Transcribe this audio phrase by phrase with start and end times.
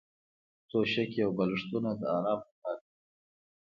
[0.69, 2.91] توشکې او بالښتونه د ارام لپاره دي.